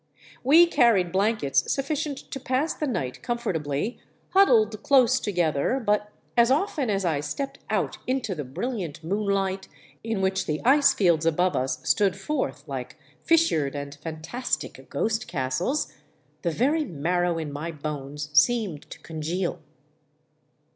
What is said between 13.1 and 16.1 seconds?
fis sured and fantastic ghost castles,